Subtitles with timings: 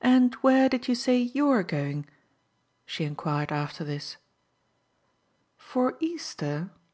[0.00, 2.06] "And where did you say YOU'RE going?"
[2.86, 4.16] she enquired after this.
[5.58, 6.70] "For Easter?"